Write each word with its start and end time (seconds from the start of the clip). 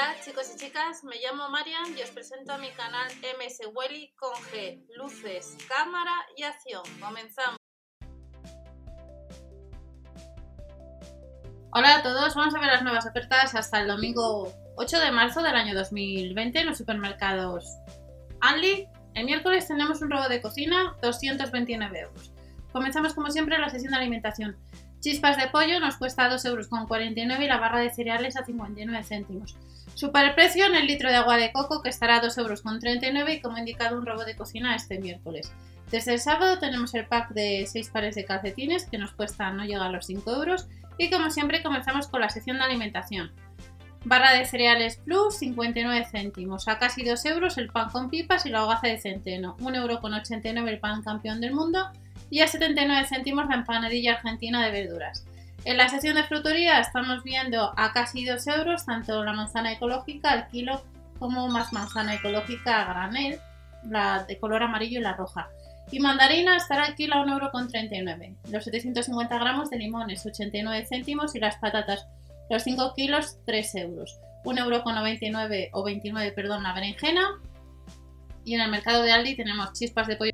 Hola 0.00 0.16
chicos 0.24 0.50
y 0.54 0.58
chicas, 0.58 1.04
me 1.04 1.16
llamo 1.16 1.50
Marian 1.50 1.94
y 1.94 2.00
os 2.00 2.08
presento 2.08 2.54
a 2.54 2.56
mi 2.56 2.70
canal 2.70 3.06
MS 3.38 3.68
Welly 3.74 4.14
con 4.16 4.32
G, 4.32 4.82
luces, 4.96 5.58
cámara 5.68 6.14
y 6.38 6.42
acción. 6.42 6.82
Comenzamos. 6.98 7.58
Hola 11.72 11.96
a 11.96 12.02
todos, 12.02 12.34
vamos 12.34 12.54
a 12.54 12.60
ver 12.60 12.68
las 12.68 12.82
nuevas 12.82 13.06
ofertas 13.06 13.54
hasta 13.54 13.82
el 13.82 13.88
domingo 13.88 14.50
8 14.76 15.00
de 15.00 15.12
marzo 15.12 15.42
del 15.42 15.54
año 15.54 15.74
2020 15.74 16.60
en 16.60 16.66
los 16.66 16.78
supermercados 16.78 17.66
Aldi. 18.40 18.88
El 19.12 19.26
miércoles 19.26 19.68
tenemos 19.68 20.00
un 20.00 20.10
robo 20.10 20.30
de 20.30 20.40
cocina, 20.40 20.96
229 21.02 22.00
euros. 22.00 22.32
Comenzamos 22.72 23.12
como 23.12 23.30
siempre 23.30 23.58
la 23.58 23.68
sesión 23.68 23.90
de 23.90 23.98
alimentación. 23.98 24.56
Chispas 25.00 25.38
de 25.38 25.48
pollo 25.48 25.80
nos 25.80 25.96
cuesta 25.96 26.28
2,49 26.28 26.46
euros 26.46 27.40
y 27.40 27.46
la 27.46 27.56
barra 27.56 27.80
de 27.80 27.90
cereales 27.90 28.36
a 28.36 28.44
59 28.44 29.02
céntimos. 29.02 29.56
Superprecio 29.94 30.66
en 30.66 30.74
el 30.74 30.86
litro 30.86 31.08
de 31.08 31.16
agua 31.16 31.38
de 31.38 31.52
coco 31.52 31.80
que 31.82 31.88
estará 31.88 32.16
a 32.16 32.22
2,39 32.22 33.16
euros 33.16 33.32
y 33.34 33.40
como 33.40 33.56
indicado 33.56 33.96
un 33.96 34.04
robo 34.04 34.24
de 34.24 34.36
cocina 34.36 34.76
este 34.76 34.98
miércoles. 34.98 35.52
Desde 35.90 36.12
el 36.12 36.20
sábado 36.20 36.58
tenemos 36.58 36.94
el 36.94 37.06
pack 37.06 37.30
de 37.30 37.66
6 37.66 37.88
pares 37.88 38.14
de 38.14 38.26
calcetines 38.26 38.84
que 38.84 38.98
nos 38.98 39.12
cuesta 39.12 39.50
no 39.50 39.64
llega 39.64 39.86
a 39.86 39.90
los 39.90 40.04
5 40.04 40.30
euros 40.32 40.68
y 40.98 41.10
como 41.10 41.30
siempre 41.30 41.62
comenzamos 41.62 42.06
con 42.06 42.20
la 42.20 42.28
sección 42.28 42.58
de 42.58 42.64
alimentación. 42.64 43.32
Barra 44.04 44.32
de 44.32 44.44
cereales 44.44 44.98
plus 44.98 45.38
59 45.38 46.06
céntimos, 46.10 46.68
a 46.68 46.78
casi 46.78 47.04
2 47.04 47.24
euros 47.24 47.56
el 47.56 47.70
pan 47.70 47.88
con 47.88 48.10
pipas 48.10 48.44
y 48.44 48.50
la 48.50 48.64
hogaza 48.64 48.86
de 48.86 48.98
centeno, 48.98 49.56
1,89 49.58 50.56
euro 50.56 50.68
el 50.68 50.78
pan 50.78 51.02
campeón 51.02 51.40
del 51.40 51.52
mundo 51.54 51.90
y 52.30 52.40
a 52.40 52.46
79 52.46 53.06
céntimos 53.08 53.48
la 53.48 53.56
empanadilla 53.56 54.14
argentina 54.14 54.64
de 54.64 54.70
verduras. 54.70 55.26
En 55.64 55.76
la 55.76 55.88
sección 55.88 56.14
de 56.14 56.24
frutería 56.24 56.80
estamos 56.80 57.22
viendo 57.22 57.72
a 57.76 57.92
casi 57.92 58.24
2 58.24 58.46
euros 58.46 58.86
tanto 58.86 59.22
la 59.22 59.32
manzana 59.32 59.72
ecológica 59.72 60.30
al 60.30 60.48
kilo 60.48 60.82
como 61.18 61.48
más 61.48 61.72
manzana 61.72 62.14
ecológica 62.14 62.80
a 62.80 62.92
granel, 62.92 63.38
la 63.84 64.24
de 64.24 64.38
color 64.38 64.62
amarillo 64.62 65.00
y 65.00 65.02
la 65.02 65.14
roja. 65.14 65.48
Y 65.92 66.00
mandarina 66.00 66.56
estará 66.56 66.84
al 66.84 66.94
kilo 66.94 67.16
a 67.16 67.24
1,39€. 67.24 68.36
Los 68.50 68.64
750 68.64 69.38
gramos 69.38 69.68
de 69.70 69.76
limones 69.76 70.24
89 70.24 70.86
céntimos 70.88 71.34
y 71.34 71.40
las 71.40 71.56
patatas 71.56 72.06
los 72.48 72.62
5 72.62 72.94
kilos 72.94 73.38
3 73.44 73.74
euros. 73.76 74.18
1,99€ 74.44 75.68
o 75.72 75.84
29 75.84 76.32
perdón 76.32 76.62
la 76.62 76.72
berenjena. 76.72 77.28
Y 78.44 78.54
en 78.54 78.62
el 78.62 78.70
mercado 78.70 79.02
de 79.02 79.12
Aldi 79.12 79.36
tenemos 79.36 79.72
chispas 79.72 80.06
de 80.06 80.16
pollo 80.16 80.29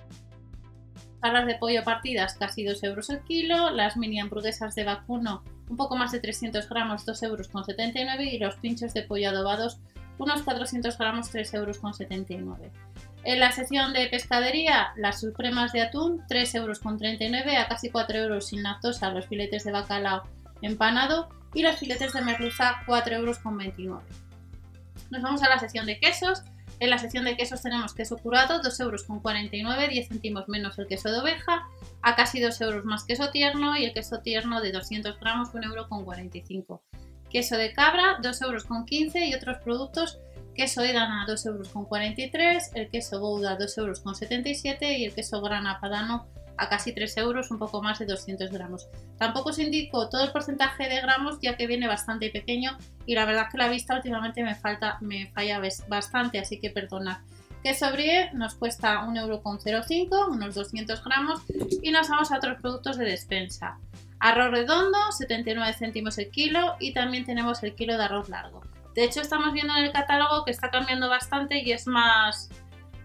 Palas 1.26 1.46
de 1.46 1.56
pollo 1.56 1.82
partidas 1.82 2.34
casi 2.38 2.62
2 2.62 2.84
euros 2.84 3.10
el 3.10 3.18
kilo, 3.18 3.70
las 3.70 3.96
mini 3.96 4.20
hamburguesas 4.20 4.76
de 4.76 4.84
vacuno 4.84 5.42
un 5.68 5.76
poco 5.76 5.96
más 5.96 6.12
de 6.12 6.20
300 6.20 6.68
gramos 6.68 7.04
2 7.04 7.20
euros 7.24 7.48
con 7.48 7.64
79 7.64 8.26
y 8.26 8.38
los 8.38 8.54
pinchos 8.54 8.94
de 8.94 9.02
pollo 9.02 9.30
adobados 9.30 9.80
unos 10.18 10.42
400 10.42 10.96
gramos 10.96 11.28
3 11.30 11.54
euros 11.54 11.78
con 11.78 11.94
79. 11.94 12.70
En 13.24 13.40
la 13.40 13.50
sección 13.50 13.92
de 13.92 14.06
pescadería, 14.06 14.92
las 14.94 15.20
supremas 15.20 15.72
de 15.72 15.80
atún 15.80 16.22
3 16.28 16.54
euros 16.54 16.78
con 16.78 16.96
39 16.96 17.56
a 17.56 17.66
casi 17.66 17.90
4 17.90 18.18
euros 18.18 18.46
sin 18.46 18.62
lactosa 18.62 19.10
los 19.10 19.26
filetes 19.26 19.64
de 19.64 19.72
bacalao 19.72 20.22
empanado 20.62 21.28
y 21.54 21.62
los 21.62 21.74
filetes 21.74 22.12
de 22.12 22.20
merluza 22.20 22.84
4 22.86 23.16
euros 23.16 23.40
con 23.40 23.58
29. 23.58 24.00
Nos 25.10 25.22
vamos 25.22 25.42
a 25.42 25.48
la 25.48 25.58
sección 25.58 25.86
de 25.86 25.98
quesos 25.98 26.44
en 26.78 26.90
la 26.90 26.98
sección 26.98 27.24
de 27.24 27.36
quesos 27.36 27.62
tenemos 27.62 27.94
queso 27.94 28.18
curado, 28.18 28.60
2,49 28.62 29.60
euros, 29.62 29.88
10 29.90 30.08
céntimos 30.08 30.48
menos 30.48 30.78
el 30.78 30.86
queso 30.86 31.10
de 31.10 31.18
oveja, 31.18 31.66
a 32.02 32.16
casi 32.16 32.40
2 32.40 32.60
euros 32.60 32.84
más 32.84 33.04
queso 33.04 33.30
tierno 33.30 33.76
y 33.76 33.84
el 33.84 33.94
queso 33.94 34.20
tierno 34.20 34.60
de 34.60 34.72
200 34.72 35.18
gramos, 35.18 35.52
1,45 35.52 36.50
euro. 36.52 36.82
Queso 37.30 37.56
de 37.56 37.72
cabra, 37.72 38.18
2,15 38.22 38.44
euros 38.44 39.14
y 39.14 39.34
otros 39.34 39.58
productos, 39.58 40.18
queso 40.54 40.82
Edana, 40.82 41.26
2,43 41.26 42.30
euros, 42.32 42.64
el 42.74 42.90
queso 42.90 43.20
Gouda, 43.20 43.58
2,77 43.58 44.64
euros 44.64 44.82
y 44.82 45.04
el 45.04 45.14
queso 45.14 45.40
grana 45.40 45.80
padano, 45.80 46.26
a 46.58 46.68
casi 46.68 46.92
3 46.92 47.16
euros, 47.18 47.50
un 47.50 47.58
poco 47.58 47.82
más 47.82 47.98
de 47.98 48.06
200 48.06 48.50
gramos. 48.50 48.88
Tampoco 49.18 49.50
os 49.50 49.58
indico 49.58 50.08
todo 50.08 50.24
el 50.24 50.32
porcentaje 50.32 50.88
de 50.88 51.00
gramos 51.00 51.38
ya 51.40 51.56
que 51.56 51.66
viene 51.66 51.86
bastante 51.86 52.30
pequeño 52.30 52.76
y 53.06 53.14
la 53.14 53.24
verdad 53.24 53.48
que 53.50 53.58
la 53.58 53.68
vista 53.68 53.94
últimamente 53.94 54.42
me, 54.42 54.54
falta, 54.54 54.98
me 55.00 55.30
falla 55.32 55.60
bastante, 55.88 56.38
así 56.38 56.58
que 56.58 56.70
perdonad. 56.70 57.18
Queso 57.62 57.90
brie 57.90 58.30
nos 58.32 58.54
cuesta 58.54 59.04
1,05€, 59.06 60.30
unos 60.30 60.54
200 60.54 61.02
gramos 61.02 61.40
y 61.82 61.90
nos 61.90 62.08
vamos 62.08 62.30
a 62.30 62.36
otros 62.36 62.60
productos 62.60 62.96
de 62.96 63.04
despensa. 63.04 63.78
Arroz 64.20 64.50
redondo, 64.50 64.98
79 65.10 65.74
céntimos 65.74 66.18
el 66.18 66.30
kilo 66.30 66.76
y 66.78 66.94
también 66.94 67.24
tenemos 67.24 67.62
el 67.62 67.74
kilo 67.74 67.96
de 67.96 68.04
arroz 68.04 68.28
largo. 68.28 68.62
De 68.94 69.04
hecho 69.04 69.20
estamos 69.20 69.52
viendo 69.52 69.76
en 69.76 69.84
el 69.84 69.92
catálogo 69.92 70.44
que 70.44 70.52
está 70.52 70.70
cambiando 70.70 71.08
bastante 71.08 71.62
y 71.62 71.72
es 71.72 71.86
más, 71.86 72.50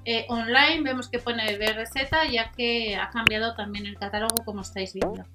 eh, 0.06 0.26
online 0.30 0.82
vemos 0.82 1.10
que 1.10 1.20
pone 1.20 1.58
receta 1.58 2.26
ya 2.26 2.52
que 2.52 2.96
ha 2.96 3.10
cambiado 3.10 3.54
también 3.56 3.86
el 3.86 3.98
catálogo 3.98 4.44
como 4.44 4.62
estáis 4.62 4.94
viendo. 4.94 5.26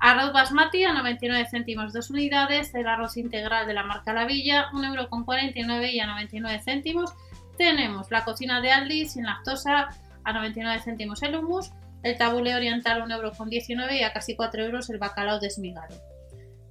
Arroz 0.00 0.32
basmati 0.32 0.84
a 0.84 0.92
99 0.92 1.48
céntimos 1.50 1.92
2 1.92 2.10
unidades, 2.10 2.74
el 2.74 2.86
arroz 2.86 3.16
integral 3.16 3.66
de 3.66 3.74
la 3.74 3.82
marca 3.82 4.12
La 4.12 4.26
Villa, 4.26 4.70
1,49€ 4.72 5.92
y 5.92 6.00
a 6.00 6.06
99 6.06 6.60
céntimos. 6.62 7.12
Tenemos 7.56 8.10
la 8.10 8.24
cocina 8.24 8.60
de 8.60 8.72
Aldi 8.72 9.06
sin 9.06 9.24
lactosa 9.24 9.88
a 10.24 10.32
99 10.32 10.80
céntimos 10.82 11.22
el 11.22 11.36
hummus, 11.36 11.72
el 12.02 12.16
tabule 12.18 12.54
oriental 12.54 13.02
1,19€ 13.02 13.98
y 13.98 14.02
a 14.02 14.12
casi 14.12 14.36
4 14.36 14.64
euros 14.64 14.90
el 14.90 14.98
bacalao 14.98 15.40
desmigado. 15.40 15.94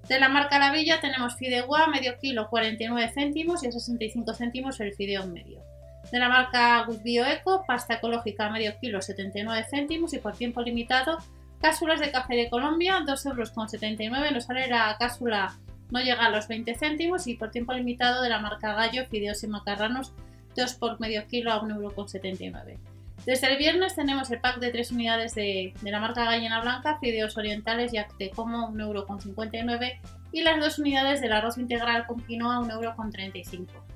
De 0.07 0.19
la 0.19 0.29
marca 0.29 0.59
La 0.59 0.72
Villa 0.72 1.00
tenemos 1.01 1.35
fideuá 1.35 1.88
medio 1.88 2.17
kilo 2.19 2.47
49 2.50 3.11
céntimos 3.13 3.63
y 3.63 3.67
a 3.67 3.72
65 3.72 4.34
céntimos 4.35 4.79
el 4.79 4.94
fideo 4.94 5.25
medio. 5.25 5.63
De 6.11 6.19
la 6.19 6.29
marca 6.29 6.83
Good 6.85 7.01
Bio 7.01 7.25
Eco, 7.25 7.63
pasta 7.66 7.95
ecológica 7.95 8.49
medio 8.49 8.77
kilo 8.79 9.01
79 9.01 9.66
céntimos 9.69 10.13
y 10.13 10.19
por 10.19 10.35
tiempo 10.35 10.61
limitado, 10.61 11.17
cápsulas 11.61 11.99
de 11.99 12.11
café 12.11 12.35
de 12.35 12.49
Colombia 12.49 12.99
2,79 12.99 14.16
euros, 14.16 14.31
nos 14.31 14.43
sale 14.45 14.67
la 14.67 14.95
cápsula 14.99 15.57
no 15.91 15.99
llega 16.01 16.25
a 16.25 16.29
los 16.29 16.47
20 16.47 16.75
céntimos 16.75 17.27
y 17.27 17.35
por 17.35 17.51
tiempo 17.51 17.73
limitado 17.73 18.21
de 18.21 18.29
la 18.29 18.39
marca 18.39 18.73
Gallo, 18.73 19.05
fideos 19.05 19.43
y 19.43 19.47
macarranos 19.47 20.13
2 20.55 20.73
por 20.75 20.99
medio 20.99 21.25
kilo 21.27 21.51
a 21.51 21.61
1,79 21.61 22.51
euro. 22.51 22.79
Desde 23.25 23.51
el 23.51 23.57
viernes 23.57 23.95
tenemos 23.95 24.29
el 24.29 24.39
pack 24.39 24.59
de 24.59 24.72
3 24.72 24.91
unidades 24.91 25.33
de, 25.35 25.73
la 25.83 25.99
marca 25.99 26.25
Gallina 26.25 26.61
Blanca, 26.61 26.99
fideos 26.99 27.37
orientales 27.37 27.93
y 27.93 27.97
acte 27.97 28.29
como 28.29 28.69
1,59 28.72 29.72
euro 29.72 29.79
y 30.31 30.41
las 30.41 30.59
dos 30.59 30.79
unidades 30.79 31.22
del 31.22 31.33
arroz 31.33 31.57
integral 31.57 32.05
con 32.07 32.22
quinoa 32.22 32.57
a 32.57 32.59
1,35 32.59 33.53
euro. 33.53 33.94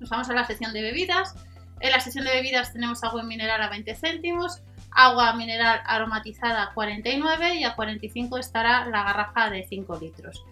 Nos 0.00 0.10
vamos 0.10 0.28
a 0.30 0.34
la 0.34 0.44
sección 0.44 0.72
de 0.72 0.82
bebidas. 0.82 1.34
En 1.80 1.90
la 1.90 2.00
sección 2.00 2.24
de 2.24 2.32
bebidas 2.32 2.72
tenemos 2.72 3.02
agua 3.04 3.22
mineral 3.22 3.62
a 3.62 3.68
20 3.68 3.94
céntimos, 3.94 4.62
agua 4.90 5.34
mineral 5.34 5.80
aromatizada 5.84 6.62
a 6.62 6.74
49 6.74 7.56
y 7.56 7.64
a 7.64 7.74
45 7.74 8.38
estará 8.38 8.86
la 8.86 9.02
garrafa 9.04 9.50
de 9.50 9.66
5 9.68 9.98
litros. 9.98 10.44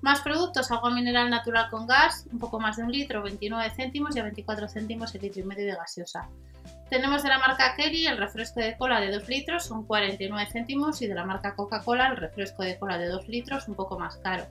Más 0.00 0.20
productos, 0.20 0.72
agua 0.72 0.90
mineral 0.90 1.30
natural 1.30 1.70
con 1.70 1.86
gas, 1.86 2.26
un 2.32 2.40
poco 2.40 2.58
más 2.58 2.76
de 2.76 2.82
un 2.82 2.90
litro, 2.90 3.22
29 3.22 3.70
céntimos 3.70 4.16
y 4.16 4.18
a 4.18 4.24
24 4.24 4.68
céntimos 4.68 5.14
el 5.14 5.22
litro 5.22 5.42
y 5.42 5.44
medio 5.44 5.64
de 5.64 5.76
gaseosa. 5.76 6.28
Tenemos 6.90 7.22
de 7.22 7.28
la 7.28 7.38
marca 7.38 7.74
Kelly 7.76 8.06
el 8.06 8.18
refresco 8.18 8.60
de 8.60 8.76
cola 8.76 9.00
de 9.00 9.12
2 9.12 9.28
litros, 9.28 9.64
son 9.64 9.86
49 9.86 10.48
céntimos 10.50 11.00
y 11.02 11.06
de 11.06 11.14
la 11.14 11.24
marca 11.24 11.54
Coca-Cola 11.54 12.08
el 12.08 12.16
refresco 12.16 12.64
de 12.64 12.78
cola 12.78 12.98
de 12.98 13.06
2 13.06 13.28
litros, 13.28 13.68
un 13.68 13.76
poco 13.76 13.98
más 13.98 14.16
caro. 14.16 14.44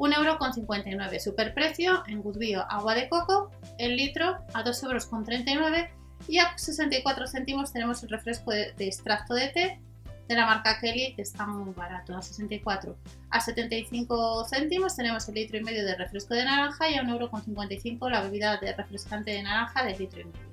1,59 0.00 0.92
euro. 0.92 1.20
Superprecio 1.20 2.02
en 2.06 2.22
Goodbio 2.22 2.64
agua 2.70 2.94
de 2.94 3.08
coco, 3.08 3.50
el 3.80 3.96
litro 3.96 4.38
a 4.52 4.62
2,39 4.62 5.48
euros 5.48 5.90
y 6.28 6.38
a 6.38 6.56
64 6.56 7.26
céntimos 7.26 7.72
tenemos 7.72 8.02
el 8.02 8.10
refresco 8.10 8.50
de, 8.50 8.74
extracto 8.78 9.34
de 9.34 9.48
té 9.48 9.80
de 10.28 10.34
la 10.36 10.46
marca 10.46 10.78
Kelly 10.78 11.14
que 11.16 11.22
está 11.22 11.46
muy 11.46 11.72
barato, 11.74 12.16
a 12.16 12.22
64. 12.22 12.96
A 13.30 13.40
75 13.40 14.46
céntimos 14.48 14.94
tenemos 14.94 15.28
el 15.28 15.34
litro 15.34 15.56
y 15.56 15.64
medio 15.64 15.84
de 15.84 15.96
refresco 15.96 16.34
de 16.34 16.44
naranja 16.44 16.88
y 16.88 16.94
a 16.94 17.02
1,55 17.02 17.92
euro 17.94 18.10
la 18.10 18.20
bebida 18.20 18.58
de 18.58 18.72
refrescante 18.74 19.32
de 19.32 19.42
naranja 19.42 19.82
de 19.82 19.98
litro 19.98 20.20
y 20.20 20.24
medio. 20.24 20.50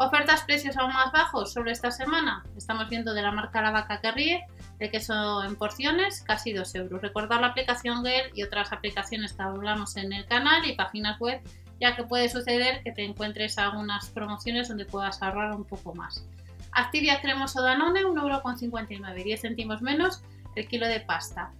Ofertas 0.00 0.42
precios 0.44 0.76
aún 0.76 0.92
más 0.92 1.12
bajos 1.12 1.52
sobre 1.52 1.72
esta 1.72 1.90
semana. 1.90 2.44
Estamos 2.56 2.88
viendo 2.88 3.14
de 3.14 3.22
la 3.22 3.32
marca 3.32 3.60
La 3.60 3.72
Vaca 3.72 4.00
que 4.00 4.12
ríe, 4.12 4.46
el 4.78 4.90
queso 4.92 5.42
en 5.42 5.56
porciones, 5.56 6.22
casi 6.22 6.52
2 6.52 6.74
euros. 6.76 7.02
Recordad 7.02 7.40
la 7.40 7.48
aplicación 7.48 8.04
Gel 8.04 8.30
y 8.34 8.44
otras 8.44 8.72
aplicaciones 8.72 9.32
que 9.32 9.42
hablamos 9.42 9.96
en 9.96 10.12
el 10.12 10.24
canal 10.26 10.64
y 10.66 10.76
páginas 10.76 11.18
web, 11.18 11.40
ya 11.80 11.96
que 11.96 12.04
puede 12.04 12.28
suceder 12.28 12.82
que 12.82 12.92
te 12.92 13.04
encuentres 13.04 13.58
algunas 13.58 14.10
promociones 14.10 14.68
donde 14.68 14.84
puedas 14.84 15.22
ahorrar 15.22 15.54
un 15.54 15.64
poco 15.64 15.94
más. 15.94 16.24
Activia 16.72 17.20
cremoso 17.20 17.62
Danone, 17.62 18.04
1,59€, 18.04 19.24
10 19.24 19.40
céntimos 19.40 19.82
menos 19.82 20.22
el 20.54 20.68
kilo 20.68 20.86
de 20.88 21.00
pasta. 21.00 21.52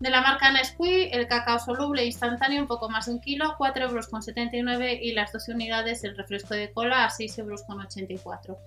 De 0.00 0.10
la 0.10 0.20
marca 0.20 0.50
Nesquik, 0.50 1.14
el 1.14 1.28
cacao 1.28 1.60
soluble 1.60 2.04
instantáneo, 2.04 2.60
un 2.60 2.66
poco 2.66 2.90
más 2.90 3.06
de 3.06 3.12
un 3.12 3.20
kilo, 3.20 3.56
4,79 3.56 4.58
euros 4.58 4.98
y 5.00 5.12
las 5.12 5.32
12 5.32 5.52
unidades 5.52 6.02
el 6.02 6.16
refresco 6.16 6.54
de 6.54 6.72
cola 6.72 7.04
a 7.04 7.08
6,84 7.08 7.38
euros. 7.38 8.58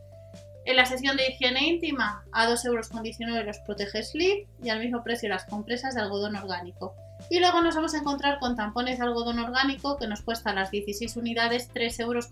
En 0.65 0.77
la 0.77 0.85
sesión 0.85 1.17
de 1.17 1.27
higiene 1.27 1.67
íntima, 1.67 2.23
a 2.31 2.47
2,19 2.47 3.27
euros 3.27 3.45
los 3.45 3.59
protege 3.59 4.01
Sleep 4.01 4.47
y 4.63 4.69
al 4.69 4.79
mismo 4.79 5.03
precio 5.03 5.29
las 5.29 5.45
compresas 5.45 5.93
de 5.93 6.01
algodón 6.01 6.35
orgánico. 6.37 6.95
Y 7.29 7.39
luego 7.39 7.61
nos 7.61 7.75
vamos 7.75 7.93
a 7.93 7.99
encontrar 7.99 8.39
con 8.39 8.55
tampones 8.55 8.99
de 8.99 9.05
algodón 9.05 9.39
orgánico 9.39 9.97
que 9.97 10.07
nos 10.07 10.21
cuesta 10.21 10.53
las 10.53 10.71
16 10.71 11.17
unidades 11.17 11.71
3,49 11.73 12.01
euros. 12.01 12.29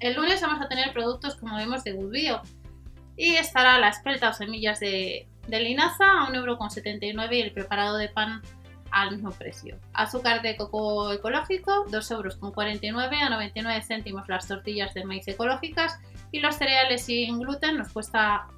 El 0.00 0.14
lunes 0.14 0.40
vamos 0.40 0.60
a 0.60 0.68
tener 0.68 0.92
productos 0.92 1.36
como 1.36 1.56
vemos 1.56 1.84
de 1.84 1.92
Good 1.92 2.10
Bio 2.10 2.42
y 3.16 3.36
estará 3.36 3.78
la 3.78 3.88
espelta 3.88 4.30
o 4.30 4.32
semillas 4.32 4.80
de, 4.80 5.26
linaza 5.48 6.04
a 6.04 6.28
1,79€ 6.28 7.32
y 7.32 7.40
el 7.40 7.52
preparado 7.52 7.96
de 7.96 8.08
pan 8.08 8.42
al 8.90 9.12
mismo 9.12 9.30
precio. 9.30 9.78
Azúcar 9.92 10.42
de 10.42 10.56
coco 10.56 11.12
ecológico, 11.12 11.86
2,49€ 11.86 13.20
a 13.20 13.30
99 13.30 13.82
céntimos 13.82 14.28
las 14.28 14.46
tortillas 14.46 14.92
de 14.94 15.04
maíz 15.04 15.26
ecológicas 15.28 15.98
y 16.30 16.40
los 16.40 16.56
cereales 16.56 17.04
sin 17.04 17.38
gluten 17.38 17.78
nos 17.78 17.92
cuesta 17.92 18.48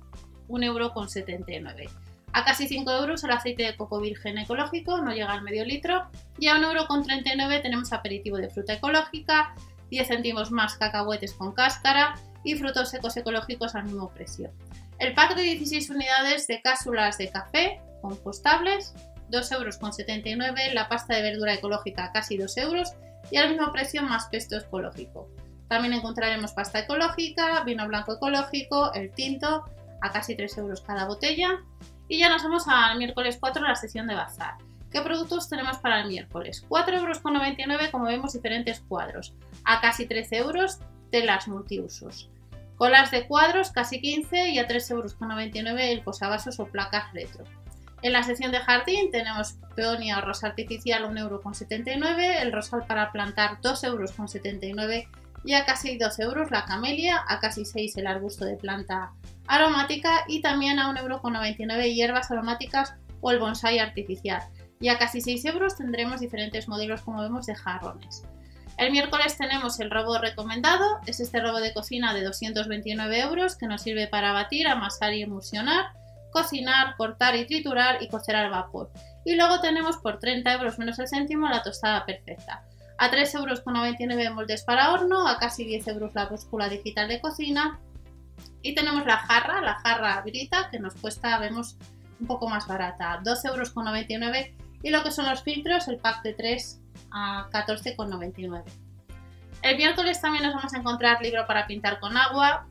1,79€. 0.49 2.08
A 2.33 2.45
casi 2.45 2.69
5 2.69 2.91
euros 2.91 3.25
el 3.25 3.31
aceite 3.31 3.63
de 3.65 3.77
coco 3.77 4.01
virgen 4.01 4.39
ecológico, 4.39 4.99
no 4.99 5.13
llega 5.13 5.33
al 5.33 5.43
medio 5.43 5.65
litro. 5.65 6.09
Y 6.39 6.49
a 6.49 6.57
1,39€ 6.57 7.63
tenemos 7.63 7.93
aperitivo 7.93 8.37
de 8.37 8.51
fruta 8.51 8.75
ecológica, 8.75 9.55
10 9.91 10.09
céntimos 10.09 10.51
más 10.51 10.77
cacahuetes 10.77 11.33
con 11.33 11.53
cáscara 11.53 12.15
y 12.45 12.55
frutos 12.55 12.91
secos 12.91 13.17
ecológicos 13.17 13.75
al 13.75 13.85
mismo 13.85 14.11
precio. 14.11 14.51
El 14.99 15.15
pack 15.15 15.37
de 15.37 15.43
16 15.43 15.91
unidades 15.91 16.47
de 16.47 16.61
cápsulas 16.61 17.19
de 17.19 17.31
café 17.31 17.81
compostables, 18.03 18.95
2,79 19.31 20.49
euros, 20.49 20.75
la 20.75 20.89
pasta 20.89 21.17
de 21.17 21.23
verdura 21.23 21.55
ecológica 21.55 22.11
casi 22.13 22.37
2 22.37 22.57
euros 22.59 22.93
y 23.31 23.37
al 23.37 23.51
mismo 23.51 23.71
precio 23.73 24.03
más 24.03 24.27
pesto 24.27 24.57
ecológico. 24.57 25.29
También 25.69 25.93
encontraremos 25.93 26.53
pasta 26.53 26.81
ecológica, 26.81 27.63
vino 27.65 27.87
blanco 27.87 28.15
ecológico, 28.15 28.93
el 28.95 29.13
tinto 29.13 29.65
a 30.01 30.13
casi 30.13 30.35
3 30.35 30.59
euros 30.59 30.81
cada 30.81 31.07
botella. 31.07 31.61
Y 32.09 32.19
ya 32.19 32.29
nos 32.29 32.43
vamos 32.43 32.65
al 32.67 32.99
miércoles 32.99 33.37
4 33.39 33.63
la 33.63 33.75
sesión 33.75 34.07
de 34.07 34.15
bazar. 34.15 34.55
¿Qué 34.91 35.03
productos 35.03 35.49
tenemos 35.51 35.77
para 35.79 36.01
el 36.01 36.09
miércoles? 36.09 36.65
4,99 36.69 36.99
euros, 36.99 37.89
como 37.91 38.07
vemos, 38.07 38.33
diferentes 38.33 38.81
cuadros. 38.81 39.35
A 39.65 39.83
casi 39.83 40.07
13 40.07 40.39
euros, 40.39 40.79
telas 41.11 41.47
multiusos. 41.47 42.31
Colas 42.77 43.11
de 43.11 43.27
cuadros, 43.27 43.71
casi 43.71 44.01
15 44.01 44.51
y 44.51 44.59
a 44.59 44.67
3,99 44.67 45.57
euros 45.57 45.77
el 45.79 46.01
posavasos 46.01 46.59
o 46.61 46.67
placas 46.67 47.13
retro. 47.13 47.45
En 48.01 48.13
la 48.13 48.23
sección 48.23 48.53
de 48.53 48.61
jardín 48.61 49.11
tenemos 49.11 49.57
peonia 49.75 50.19
o 50.19 50.21
rosa 50.23 50.47
artificial 50.47 51.05
1,79 51.05 51.97
euros, 51.97 52.43
el 52.43 52.53
rosal 52.53 52.87
para 52.87 53.11
plantar 53.11 53.61
2,79 53.61 53.85
euros 53.87 55.09
y 55.49 55.55
a 55.55 55.65
casi 55.65 55.97
12 55.97 56.25
euros 56.25 56.51
la 56.51 56.67
camelia, 56.67 57.25
a 57.27 57.41
casi 57.41 57.65
6 57.65 57.97
el 57.97 58.07
arbusto 58.07 58.45
de 58.45 58.59
planta 58.59 59.13
aromática 59.47 60.25
y 60.29 60.43
también 60.43 60.79
a 60.79 60.93
1,99€ 60.93 61.95
hierbas 61.95 62.31
aromáticas 62.31 62.93
o 63.23 63.31
el 63.31 63.39
bonsai 63.39 63.79
artificial. 63.79 64.43
Y 64.79 64.89
a 64.89 64.99
casi 64.99 65.23
6 65.23 65.47
euros 65.47 65.75
tendremos 65.75 66.21
diferentes 66.21 66.69
modelos 66.69 67.01
como 67.01 67.23
vemos 67.23 67.47
de 67.47 67.55
jarrones. 67.55 68.25
El 68.77 68.93
miércoles 68.93 69.39
tenemos 69.39 69.81
el 69.81 69.91
robo 69.91 70.19
recomendado, 70.19 70.85
es 71.07 71.19
este 71.19 71.41
robo 71.41 71.61
de 71.61 71.73
cocina 71.73 72.13
de 72.13 72.25
229 72.25 73.19
euros 73.19 73.57
que 73.57 73.69
nos 73.69 73.81
sirve 73.81 74.07
para 74.07 74.35
batir, 74.35 74.69
amasar 74.69 75.15
y 75.15 75.23
emulsionar, 75.23 75.95
cocinar, 76.31 76.95
cortar 76.99 77.35
y 77.37 77.47
triturar 77.47 78.03
y 78.03 78.09
cocer 78.09 78.37
al 78.37 78.51
vapor. 78.51 78.93
Y 79.25 79.35
luego 79.35 79.63
tenemos 79.63 79.97
por 79.97 80.19
30 80.19 80.53
euros 80.53 80.79
menos 80.79 80.99
el 80.99 81.09
céntimo 81.09 81.49
la 81.49 81.63
tostada 81.63 82.05
perfecta. 82.05 82.68
A 82.99 83.11
3,99 83.11 84.11
euros 84.11 84.35
moldes 84.35 84.65
para 84.65 84.93
horno, 84.93 85.29
a 85.29 85.39
casi 85.39 85.65
10 85.65 85.89
euros 85.89 86.15
la 86.15 86.27
búscula 86.27 86.69
digital 86.69 87.09
de 87.09 87.21
cocina 87.21 87.81
y 88.63 88.75
tenemos 88.75 89.07
la 89.07 89.19
jarra, 89.19 89.61
la 89.61 89.77
jarra 89.77 90.21
brita, 90.23 90.69
que 90.71 90.81
nos 90.81 90.95
cuesta, 90.95 91.39
vemos, 91.39 91.77
un 92.21 92.27
poco 92.27 92.49
más 92.49 92.67
barata, 92.67 93.21
12,99 93.23 94.23
euros. 94.23 94.47
Y 94.83 94.91
lo 94.91 95.03
que 95.03 95.11
son 95.11 95.27
los 95.27 95.43
filtros, 95.43 95.89
el 95.89 95.99
pack 95.99 96.23
de 96.23 96.35
3 96.35 96.81
a 97.11 97.49
14,99. 97.51 98.65
El 99.63 99.77
miércoles 99.77 100.21
también 100.21 100.45
nos 100.45 100.55
vamos 100.55 100.73
a 100.75 100.79
encontrar 100.79 101.21
libro 101.21 101.47
para 101.47 101.67
pintar 101.67 101.99
con 101.99 102.17
agua 102.17 102.67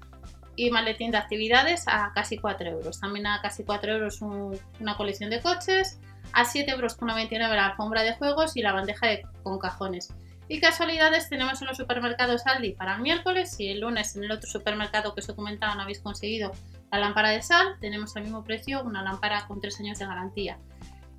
y 0.56 0.72
maletín 0.72 1.12
de 1.12 1.18
actividades 1.18 1.86
a 1.88 2.12
casi 2.14 2.38
4 2.38 2.70
euros. 2.70 3.00
También 3.00 3.28
a 3.28 3.42
casi 3.42 3.64
4 3.64 3.94
euros 3.94 4.22
una 4.22 4.96
colección 4.96 5.30
de 5.30 5.42
coches, 5.42 6.00
a 6.34 6.46
7,99 6.46 6.72
euros 6.72 6.98
la 7.38 7.66
alfombra 7.68 8.04
de 8.04 8.14
juegos 8.14 8.56
y 8.56 8.62
la 8.62 8.74
bandeja 8.74 9.08
con 9.44 9.60
cajones. 9.60 10.14
Y 10.50 10.62
casualidades 10.62 11.30
tenemos 11.30 11.62
en 11.62 11.68
los 11.68 11.78
supermercados 11.78 12.48
Aldi 12.48 12.72
para 12.72 12.96
el 12.96 13.02
miércoles 13.02 13.60
y 13.60 13.70
el 13.70 13.82
lunes 13.82 14.16
en 14.16 14.24
el 14.24 14.32
otro 14.32 14.50
supermercado 14.50 15.14
que 15.14 15.20
os 15.20 15.30
he 15.30 15.36
comentado 15.36 15.76
no 15.76 15.82
habéis 15.82 16.00
conseguido 16.00 16.54
la 16.92 17.00
lámpara 17.00 17.30
de 17.32 17.42
sal, 17.42 17.76
tenemos 17.82 18.16
al 18.16 18.24
mismo 18.24 18.44
precio 18.46 18.82
una 18.82 19.04
lámpara 19.04 19.46
con 19.46 19.60
3 19.60 19.82
años 19.82 20.00
de 20.00 20.06
garantía. 20.06 20.58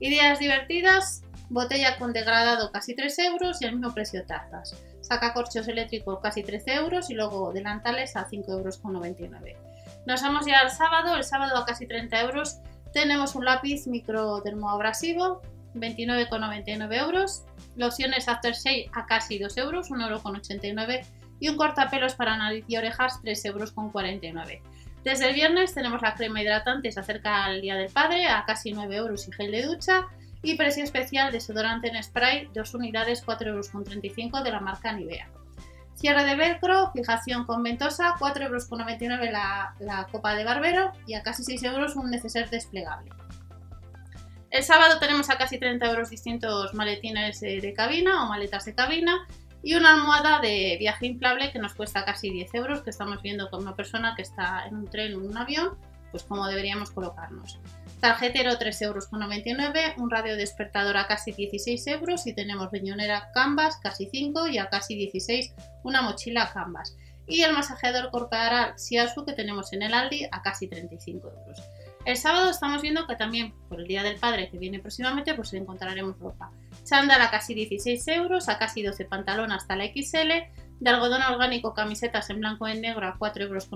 Ideas 0.00 0.38
divertidas, 0.38 1.22
botella 1.50 1.98
con 1.98 2.14
degradado 2.14 2.72
casi 2.72 2.94
3 2.94 3.18
euros 3.18 3.60
y 3.60 3.66
al 3.66 3.72
mismo 3.72 3.92
precio 3.92 4.24
tazas. 4.24 4.74
Sacacorchos 5.02 5.68
eléctrico 5.68 6.20
casi 6.20 6.42
13 6.42 6.74
euros 6.74 7.10
y 7.10 7.14
luego 7.14 7.52
delantales 7.52 8.16
a 8.16 8.24
5 8.24 8.50
euros 8.50 8.78
con 8.78 8.94
99. 8.94 9.56
Nos 10.06 10.22
vamos 10.22 10.46
ya 10.46 10.60
al 10.60 10.70
sábado, 10.70 11.16
el 11.16 11.24
sábado 11.24 11.56
a 11.58 11.66
casi 11.66 11.86
30 11.86 12.20
euros 12.22 12.60
tenemos 12.92 13.34
un 13.34 13.44
lápiz 13.44 13.86
micro 13.86 14.42
termoabrasivo 14.42 15.40
29,99 15.74 17.00
euros, 17.00 17.44
lociones 17.76 18.28
Aftershave 18.28 18.90
a 18.92 19.06
casi 19.06 19.38
2 19.38 19.56
euros, 19.58 19.90
1,89 19.90 20.64
euro 20.64 21.06
y 21.40 21.48
un 21.48 21.56
cortapelos 21.56 22.14
para 22.14 22.36
nariz 22.36 22.64
y 22.68 22.76
orejas 22.76 23.20
3,49 23.22 24.24
euros. 24.24 24.62
Desde 25.04 25.28
el 25.28 25.34
viernes 25.34 25.74
tenemos 25.74 26.02
la 26.02 26.14
crema 26.14 26.42
hidratante, 26.42 26.90
se 26.90 27.00
acerca 27.00 27.44
al 27.44 27.60
Día 27.60 27.76
del 27.76 27.90
Padre 27.90 28.26
a 28.26 28.44
casi 28.44 28.72
9 28.72 28.96
euros 28.96 29.28
y 29.28 29.32
gel 29.32 29.52
de 29.52 29.62
ducha 29.62 30.06
y 30.42 30.56
precio 30.56 30.84
especial 30.84 31.32
desodorante 31.32 31.88
en 31.88 32.02
spray 32.02 32.48
2 32.54 32.74
unidades 32.74 33.24
4,35 33.24 34.24
euros 34.24 34.44
de 34.44 34.50
la 34.50 34.60
marca 34.60 34.92
Nivea. 34.92 35.28
Cierre 35.98 36.24
de 36.24 36.36
velcro, 36.36 36.92
fijación 36.92 37.44
con 37.44 37.62
ventosa, 37.64 38.14
4,99 38.20 39.02
euros 39.02 39.32
la, 39.32 39.74
la 39.80 40.06
copa 40.12 40.34
de 40.34 40.44
barbero 40.44 40.92
y 41.08 41.14
a 41.14 41.24
casi 41.24 41.42
6 41.42 41.64
euros 41.64 41.96
un 41.96 42.08
neceser 42.08 42.48
desplegable. 42.50 43.10
El 44.50 44.62
sábado 44.62 45.00
tenemos 45.00 45.28
a 45.28 45.36
casi 45.36 45.58
30 45.58 45.84
euros 45.86 46.10
distintos 46.10 46.72
maletines 46.72 47.40
de 47.40 47.74
cabina 47.76 48.24
o 48.24 48.28
maletas 48.28 48.64
de 48.64 48.74
cabina 48.74 49.26
y 49.62 49.74
una 49.74 49.94
almohada 49.94 50.40
de 50.40 50.76
viaje 50.78 51.06
inflable 51.06 51.50
que 51.50 51.58
nos 51.58 51.74
cuesta 51.74 52.04
casi 52.04 52.30
10 52.30 52.54
euros, 52.54 52.82
que 52.82 52.90
estamos 52.90 53.20
viendo 53.20 53.50
con 53.50 53.62
una 53.62 53.74
persona 53.74 54.14
que 54.14 54.22
está 54.22 54.66
en 54.66 54.76
un 54.76 54.88
tren 54.88 55.14
o 55.14 55.20
en 55.20 55.26
un 55.26 55.36
avión, 55.36 55.76
pues 56.10 56.24
cómo 56.24 56.46
deberíamos 56.46 56.90
colocarnos. 56.90 57.58
Tarjetero 58.00 58.52
3,99 58.52 58.82
euros, 58.82 59.08
un 59.96 60.10
radio 60.10 60.36
despertador 60.36 60.96
a 60.96 61.06
casi 61.06 61.32
16 61.32 61.86
euros 61.88 62.26
y 62.26 62.32
tenemos 62.32 62.70
riñonera 62.70 63.30
Canvas 63.34 63.76
casi 63.82 64.08
5 64.10 64.46
y 64.48 64.58
a 64.58 64.68
casi 64.68 64.94
16 64.94 65.52
una 65.82 66.02
mochila 66.02 66.50
Canvas. 66.52 66.96
Y 67.26 67.42
el 67.42 67.52
masajeador 67.52 68.10
corporal 68.10 68.74
Siasu 68.76 69.24
que 69.24 69.32
tenemos 69.32 69.72
en 69.72 69.82
el 69.82 69.94
Aldi 69.94 70.26
a 70.30 70.42
casi 70.42 70.68
35 70.68 71.28
euros. 71.28 71.62
El 72.04 72.16
sábado 72.16 72.48
estamos 72.50 72.80
viendo 72.80 73.06
que 73.06 73.16
también 73.16 73.52
por 73.68 73.80
el 73.80 73.86
Día 73.86 74.02
del 74.02 74.16
Padre 74.16 74.48
que 74.48 74.58
viene 74.58 74.78
próximamente 74.78 75.34
pues 75.34 75.52
encontraremos 75.52 76.18
ropa. 76.18 76.50
Chándal 76.84 77.20
a 77.20 77.30
casi 77.30 77.52
16 77.52 78.08
euros, 78.08 78.48
a 78.48 78.58
casi 78.58 78.82
12 78.82 79.04
pantalón 79.04 79.52
hasta 79.52 79.76
la 79.76 79.84
XL, 79.84 80.30
de 80.80 80.90
algodón 80.90 81.22
orgánico 81.22 81.74
camisetas 81.74 82.30
en 82.30 82.38
blanco 82.38 82.68
y 82.68 82.80
negro 82.80 83.06
a 83.06 83.18
4,99 83.18 83.42
euros 83.42 83.68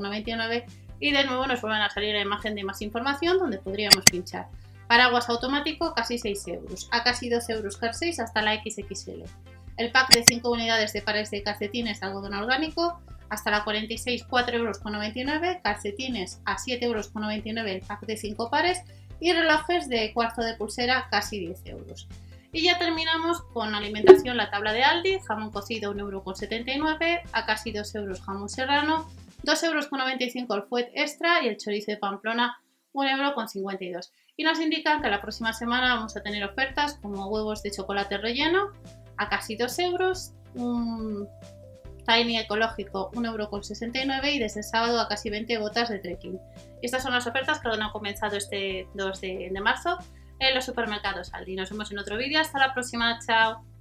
y 1.03 1.11
de 1.11 1.25
nuevo 1.25 1.49
nos 1.49 1.61
vuelven 1.61 1.83
a 1.83 1.91
salir 1.91 2.15
la 2.15 2.21
imagen 2.21 2.55
de 2.55 2.63
más 2.63 2.81
información 2.81 3.37
donde 3.37 3.59
podríamos 3.59 4.05
pinchar. 4.05 4.47
Paraguas 4.87 5.29
automático 5.29 5.95
casi 5.95 6.17
6 6.17 6.47
euros, 6.47 6.89
a 6.93 7.03
casi 7.03 7.29
12 7.29 7.55
euros 7.55 7.77
car 7.77 7.93
6 7.93 8.21
hasta 8.21 8.41
la 8.41 8.55
XXL. 8.55 9.25
El 9.79 9.91
pack 9.91 10.15
de 10.15 10.23
5 10.23 10.49
unidades 10.49 10.93
de 10.93 11.03
pares 11.03 11.33
de 11.33 11.43
calcetines 11.43 11.99
de 11.99 12.07
algodón 12.07 12.35
orgánico 12.35 13.01
hasta 13.31 13.51
la 13.51 13.65
46 13.65 14.29
4,99 14.29 14.55
euros, 14.55 14.79
calcetines 15.65 16.41
a 16.45 16.57
7,99 16.57 16.83
euros 16.83 17.11
el 17.67 17.81
pack 17.81 18.07
de 18.07 18.17
5 18.17 18.49
pares 18.49 18.83
y 19.19 19.33
relojes 19.33 19.89
de 19.89 20.13
cuarzo 20.15 20.43
de 20.43 20.55
pulsera 20.55 21.09
casi 21.11 21.41
10 21.41 21.67
euros. 21.67 22.07
Y 22.53 22.63
ya 22.63 22.79
terminamos 22.79 23.43
con 23.53 23.75
alimentación, 23.75 24.37
la 24.37 24.51
tabla 24.51 24.73
de 24.73 24.85
Aldi, 24.85 25.19
jamón 25.27 25.51
cocido 25.51 25.95
1,79 25.95 26.77
euros, 26.77 27.31
a 27.33 27.45
casi 27.45 27.73
2 27.73 27.95
euros 27.97 28.21
jamón 28.21 28.49
serrano, 28.49 29.09
2,95 29.45 29.67
euros 29.67 30.57
el 30.57 30.63
fuet 30.69 30.91
extra 30.95 31.43
y 31.43 31.49
el 31.49 31.57
chorizo 31.57 31.91
de 31.91 31.97
Pamplona 31.97 32.59
1,52 32.93 33.77
euros. 33.81 34.13
Y 34.37 34.45
nos 34.45 34.61
indican 34.61 35.03
que 35.03 35.09
la 35.09 35.21
próxima 35.21 35.53
semana 35.53 35.95
vamos 35.95 36.17
a 36.17 36.23
tener 36.23 36.45
ofertas 36.45 36.99
como 37.03 37.27
huevos 37.29 37.63
de 37.63 37.71
chocolate 37.71 38.19
relleno 38.19 38.71
a 39.17 39.29
casi 39.29 39.57
2 39.57 39.79
euros, 39.81 40.33
un 40.55 41.29
Tiny 42.07 42.39
ecológico 42.39 43.11
1,69€ 43.13 44.35
y 44.35 44.39
desde 44.39 44.61
el 44.61 44.65
sábado 44.65 45.01
a 45.01 45.09
casi 45.09 45.31
20 45.31 45.59
botas 45.59 45.89
de 45.89 45.99
trekking. 45.99 46.41
Estas 46.83 47.03
son 47.03 47.13
las 47.13 47.27
ofertas 47.27 47.61
que 47.61 47.69
han 47.69 47.91
comenzado 47.91 48.37
este 48.37 48.89
2 48.95 49.21
de, 49.21 49.51
de 49.53 49.61
marzo 49.61 49.99
en 50.41 50.55
los 50.55 50.65
supermercados 50.65 51.33
Aldi. 51.33 51.55
Nos 51.55 51.71
vemos 51.71 51.93
en 51.93 51.99
otro 51.99 52.17
vídeo. 52.17 52.41
Hasta 52.41 52.59
la 52.59 52.75
próxima. 52.75 53.19
Chao. 53.25 53.72